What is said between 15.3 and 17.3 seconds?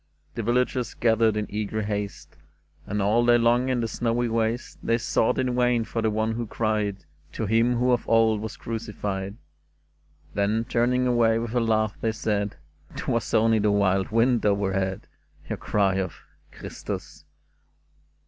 Your cry of' Christus